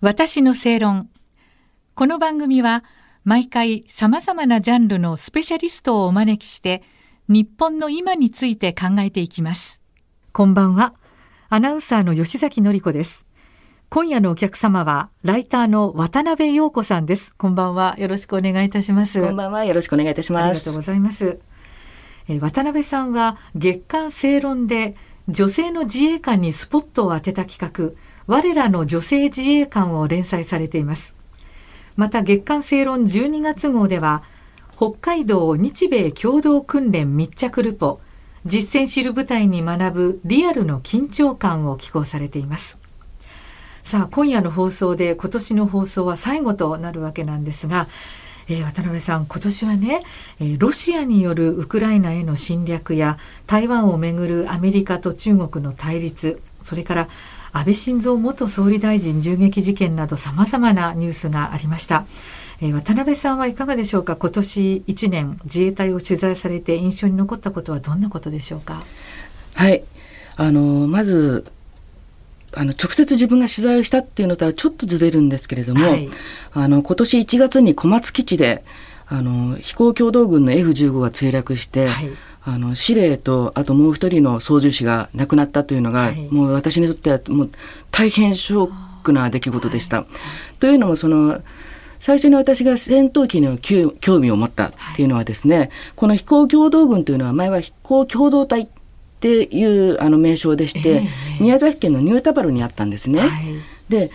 [0.00, 1.10] 私の正論。
[1.96, 2.84] この番組は
[3.24, 6.84] 毎回様々なジャンルのスペシャリストをお招きして
[7.26, 9.80] 日本の今について考えていきます。
[10.32, 10.94] こんばんは。
[11.48, 13.26] アナウンサーの吉崎のり子です。
[13.88, 17.34] 今夜のお客様はライターの渡辺陽子さんです。
[17.34, 17.96] こんばんは。
[17.98, 19.20] よろしくお願いいたします。
[19.20, 19.64] こんばんは。
[19.64, 20.44] よろしくお願いいたします。
[20.44, 21.40] ありがとうございます。
[22.28, 24.94] え渡辺さんは月刊正論で
[25.28, 31.16] 女性の自衛官にスポットを当てた企画我らの女性自衛官を連載されています。
[31.96, 34.22] また月刊正論12月号では、
[34.76, 38.00] 北海道日米共同訓練密着ルポ、
[38.44, 42.78] 実践知る部隊に学ぶリアルの緊張感を寄稿されています。
[43.82, 47.88] さあ、今夜の放送で今年の放送は最後となるわけなんですが、
[48.46, 50.02] えー、渡辺さん、今年はね、
[50.38, 57.08] えー、ロシアによるウクライナへの侵略や台湾をめぐるアメリカと中国の対立、それから
[57.52, 62.04] 安倍晋三元総理大臣銃撃事件などさまざまなニュースがありました。
[62.60, 64.16] えー、渡辺さんはいかがでしょうか？
[64.16, 68.82] 今年1年自衛隊を取材されて印象に残ったことはどんなことでしょうか？
[69.54, 69.82] はい。
[70.36, 71.50] あのまず
[72.54, 76.08] あの直接自分が取材をしたっていうのとはちょっとずれるんですけれども、はい、
[76.52, 78.64] あの今年1月に小松基地で
[79.08, 82.10] あの飛行共同軍の F15 が墜落して、はい、
[82.44, 87.50] あの司令とあともう一人の操縦士が亡くなったというのが、はい、もう私にとってはもう
[87.90, 89.98] 大変ショックな出来事でした。
[89.98, 90.06] はい、
[90.60, 91.42] というのもその
[92.00, 98.68] 最初に私が戦闘機の興味を持ったっていうのはですね、はい、この飛行共同軍というのは前は飛行共同体っ
[99.20, 103.22] ていうあの名称でして、えー、宮崎県のニュータバルにあったんですね。
[103.88, 104.10] で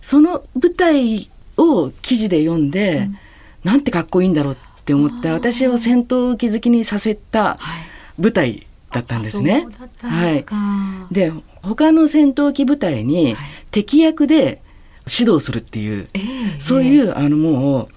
[0.00, 3.18] その舞台を記事で読んで、うん、
[3.68, 5.34] なんてかっこいいんだろうって思った。
[5.34, 7.58] 私を戦闘機好きにさせた
[8.18, 9.66] 舞台だったんですね。
[10.00, 13.36] はい、で他の戦闘機部隊に
[13.70, 14.62] 敵役で
[15.06, 17.90] 指導するっていう、えー、そういうあのも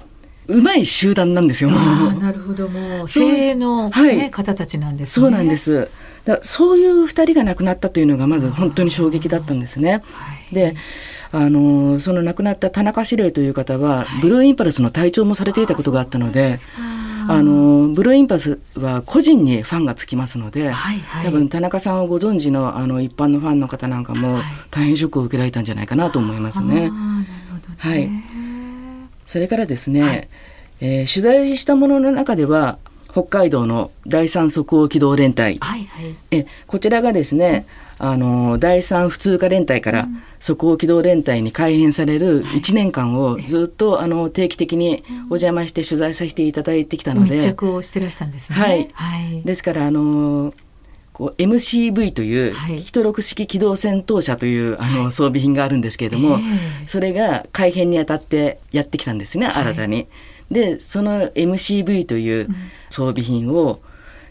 [0.47, 1.71] ううまい集団なんですよ。
[1.71, 2.67] なるほど。
[2.67, 5.89] もう精鋭の、ね、はい、方たちなんです、ね、そうなんです。
[6.25, 10.03] だそういう二人が亡くなったというのがまず本当に衝撃だったんですね。
[10.11, 10.75] はい、で
[11.33, 16.59] あのその亡くなった田中司令という方は、はい、ブルーインパルスの隊長もされていたことがあったので。
[17.27, 26.91] あのブルーインパルスは個人にファンがつきますので、はいはい、多分田中さんをご存知のあの一般のファンの方なんかも大変ショックを受けられたんじゃないかなと思いますね。
[27.77, 28.09] はい、
[29.25, 30.27] それからですね、はい、
[30.81, 32.79] えー、取材したものの中では
[33.11, 37.65] 北海道の第三即応機動連隊、はいはい、えこちらがですね、
[37.97, 40.07] あの第三普通科連隊から
[40.39, 47.35] 即応機動連隊に改編される1年間をずっとあの定期的にお邪魔して取材させていただいてきたので。
[47.35, 48.57] 密着をしてらしたんですね。
[48.57, 50.53] はい、はい、ですからあの
[51.13, 56.39] こう MCV という一六式機動戦闘車というあの装備品があるんですけれども、
[56.87, 60.07] それが改編にあたってやってきたんですね新たに。
[60.51, 62.49] でその MCV という
[62.89, 63.81] 装備品を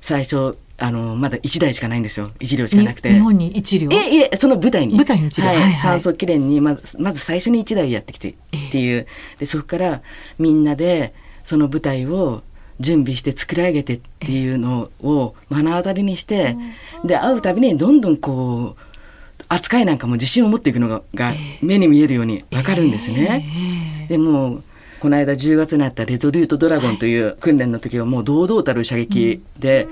[0.01, 2.29] 最初あのまだ1台しかないんですよ。
[2.41, 3.13] 1両しかなくて。
[3.13, 3.93] 日本に1両？
[3.93, 4.95] えいえその舞台に。
[4.95, 8.35] 舞台に1両、はい、はい、酸素記念にまずまず最初に1台やってきてっ
[8.71, 9.07] ていう、
[9.39, 10.03] でそこから
[10.39, 11.15] みんなで
[11.45, 12.43] その舞台を
[12.81, 16.57] 準備して作り上げてっていうのを目の当たりにして、
[17.05, 24.07] で会うたびにどんどんこう扱いなんかも自信を持っていくのがが目に見えるように分かるんですね。
[24.09, 24.63] でも
[25.01, 29.89] この間10月にあったレゾリュートドラゴンという訓練の時はもう堂々たる射撃で、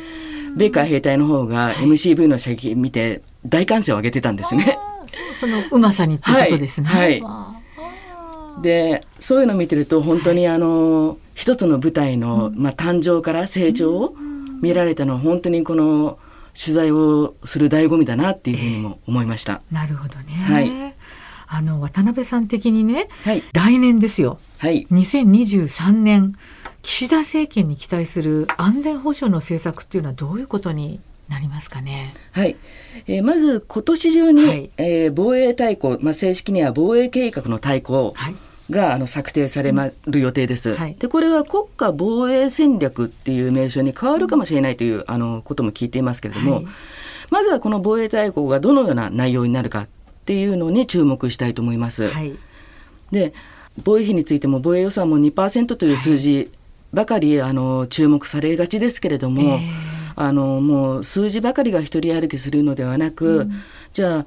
[0.56, 4.78] 米海兵隊の方が MCV の射撃見て大歓声を上げてたんですね。
[5.40, 6.88] そのうまさにってことですね。
[6.88, 7.60] はい、は
[8.58, 14.14] い、でそういうのを見てると本当にあの、一つの部隊の、まあ、誕生から成長を
[14.60, 16.18] 見られたのは本当にこの
[16.58, 19.62] 取材をする醍醐味だなっていうふうにも思いました。
[19.70, 20.32] えー、なるほどね。
[20.34, 20.94] はい。
[21.58, 26.36] あの渡辺さん的にね、はい、来年ですよ、はい、2023年
[26.82, 32.14] 岸田政権に期待する安全保障の政策っていうのはどういうことになりますかね？
[32.30, 32.56] はい。
[33.08, 38.12] えー、まず今年中に、はい、えー、防衛大綱、まあ正式には防衛計画の大綱
[38.70, 40.74] が、あの策定されまる予定です。
[40.74, 46.66] はい、でこれは国家防衛戦略っていう名称に変わるかもしれないという、あのことも聞いていますけれども、はい、
[47.30, 49.88] まずはこの防衛大綱がどのような内容になるか
[50.28, 52.06] っていうのに注目したいと思います。
[52.06, 52.36] はい、
[53.10, 53.32] で
[53.82, 56.50] 防衛費についても防衛予算も2%という数字
[56.92, 59.60] ばかり、あの注目されがちですけれども、えー、
[60.16, 63.52] あのもう数字ばかりが一人歩きするのではなく、うん、
[63.94, 64.26] じゃあ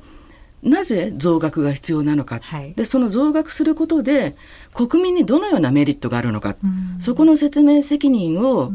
[0.63, 4.36] なぜ増額が必要なのか、はい、でその増額することで
[4.74, 8.71] 国民にどのようなメリットがあるのか、うん、そこの説明責任を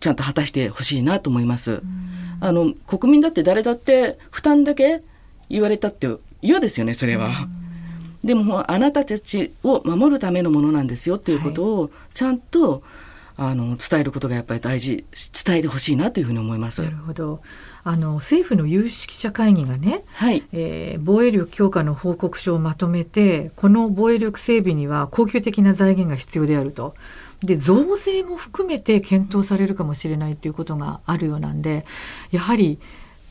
[0.00, 1.72] ちゃんと果たしてほしいなと思います。
[1.72, 1.82] うん、
[2.40, 5.02] あの国民だって誰だって負担だけ
[5.50, 6.08] 言われたって
[6.42, 7.30] 嫌ですよねそれは。
[8.22, 12.82] でもあなたたちを守るためのものなんですよっていうことをちゃんと、
[13.36, 15.04] あの伝えることがやっぱり大事
[15.44, 16.82] 伝えてほしいなというふうに思います。
[16.82, 17.40] なるほど
[17.84, 26.94] あの政府の有識者会議がね、はいえー、防衛力強化の報告書をまとめてこの防衛力整備には恒久的な財源が必要であると。
[27.42, 31.84] で増税も含めて検討されるかもしれないということがあるようなんで
[32.30, 32.78] やはり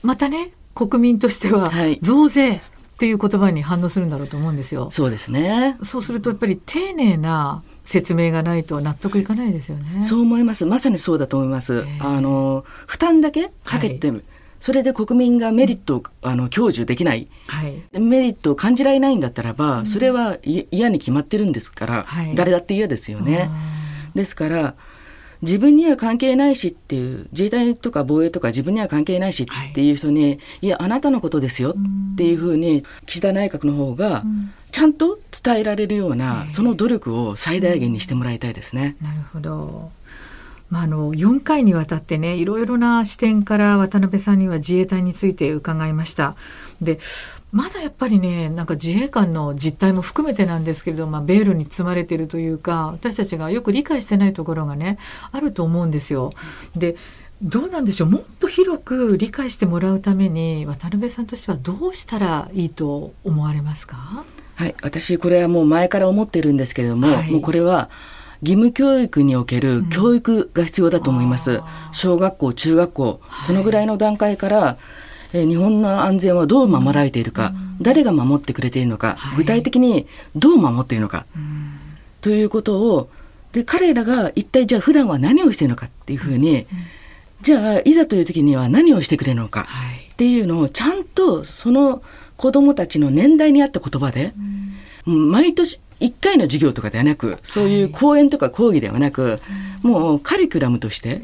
[0.04, 1.72] またね国民としては
[2.02, 2.81] 増税とい
[3.12, 4.90] う言葉に反応するんだろうと思うんですよ。
[4.92, 10.04] そうですねそうするとやっぱり丁寧な説明がないと納得いかないですよね。
[10.04, 10.66] そう思います。
[10.66, 11.86] まさにそうだと思います。
[12.00, 14.22] あの負担だけかけて、はい、
[14.60, 23.50] それで国民がメリットを、あの享受できない、はい、メリットを感じられないんだったらば、それは嫌に決まってるんですから、はい、誰だって嫌ですよね。
[24.14, 24.76] ですから
[25.42, 31.72] 自分には関係ないしっていう自衛隊とか防衛とか自分には関係ないしっていう人に、はい、いやあなたのことですよ
[32.14, 34.24] っていうふうに岸田内閣の方が
[34.72, 38.96] ちゃんと伝えられるような、その努力を最大限にしてもらいたいですね。
[39.02, 39.92] なるほど
[40.72, 46.36] まあ、あの4回にわたってねいろいろな視点から渡辺さんには自衛隊について伺いました。
[46.82, 46.98] で
[47.52, 54.98] まだやっぱりねなんか自衛官の実態も含めてなんですけれど、まあ、ベールに包まれているというか私たちがよく理解してないところがね
[55.34, 56.32] あると思うんですよ。
[56.76, 56.96] で
[57.44, 58.10] どうなんでしょう？
[58.10, 64.24] もっと広く理解してもらうために渡辺さんとしてはどうしたらいいと思われますか？
[64.56, 67.90] はい私これはもう前から思ってるんですけれども、はい、もうこれは
[68.42, 71.52] 義務教育における教育が必要だと思います。
[71.52, 71.62] うん、
[71.92, 74.78] 小学校、中学校、そのぐらいの段階から、
[75.34, 81.80] え日本の安全はどう守られているか、うん、誰が守ってくれているのか、はい、具体的にどう守っているのか、うん、
[82.20, 83.10] ということを
[83.54, 86.68] で彼らが一体じゃあ普段は何をしているのかっていうふうに、
[87.42, 89.68] じゃあいざという時には何をしてくれるのか
[90.14, 92.02] っていうのをちゃんとその
[92.38, 94.34] 子どもたちの年代に合った言葉で、
[95.06, 99.38] 毎年1回の授業とかではなくそういう講演とか講義ではなく、は
[99.84, 101.22] い、もうカリキュラムとして、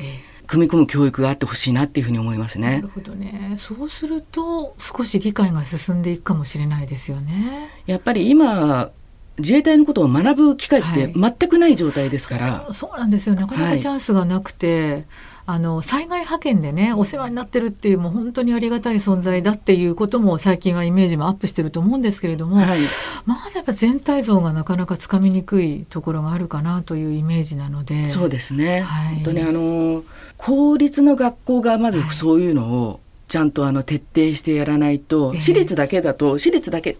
[0.47, 2.77] 組み込む教育があってほしいなっていうふうに思いますね。
[2.77, 3.55] なるほどね。
[3.57, 7.69] そうすると少し理解が進んでいくかもしれないですよね。
[7.85, 8.91] やっぱり今
[9.39, 13.35] 自衛隊のことを学ぶ機会って全くない状態ですから、はい、そうなんですよ。
[13.35, 15.05] なかなかチャンスがなくて、はい、
[15.49, 22.79] あの災害派遣でねお世話になってるっていうもう本当にありがたい存在だっていうことも最近はイメージもアップしてると思うんですけれども、はい、
[23.25, 30.03] まだやっぱ全体像がなかなかつかみにくいところがあるかなというイメージなのでそうですね、本当にあの
[30.35, 32.99] 公立の学校がまずそういうのを
[33.29, 36.97] ちゃんとあの徹底してやらないと、私立だけだと私立だけ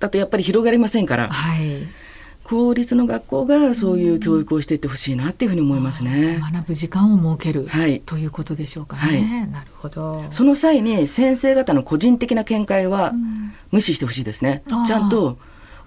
[0.00, 1.86] だとやっぱり広がりませんから、はい、
[2.52, 6.38] 公立の学校がそういう教育をしていってほしいなっていうふうに思いますね。
[6.52, 9.02] 学ぶ時間を設ける、はい、ということでしょうかね。
[9.02, 10.26] はい、なるほど。
[10.30, 13.14] その際に先生方の個人的な見解は
[13.70, 14.62] 無視してほしいですね。
[14.86, 15.38] ちゃんと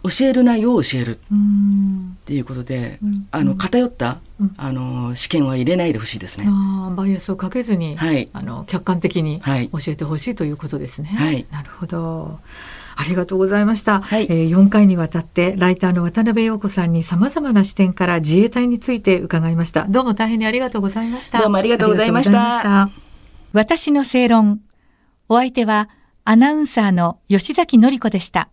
[0.01, 1.17] 教える内容を教えるっ
[2.25, 2.97] ていうことで、
[3.29, 4.19] あの偏った、
[4.57, 6.47] あの試験は入れないでほしいですね。
[6.95, 9.39] バイアスをかけずに、はい、あの客観的に
[9.71, 11.09] 教えてほしいということですね。
[11.09, 12.39] はい、なるほど。
[12.95, 14.01] ありがとうございました。
[14.01, 19.85] はい、えー、4回にわたってライターの渡辺陽子さんに様々な視点から自衛隊について伺いました。
[19.85, 21.39] どうも大変にありがとうございました。
[21.39, 22.53] どうもありがとうございました。
[22.53, 22.89] した
[23.53, 24.61] 私の正論。
[25.27, 25.89] お相手は
[26.23, 28.49] アナウンサーの吉崎のり子でした。